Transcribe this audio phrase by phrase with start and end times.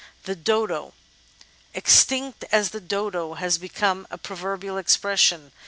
[0.23, 0.95] The Dodo
[1.75, 5.51] "Extinct as the Dodo" has become a proverbial expression.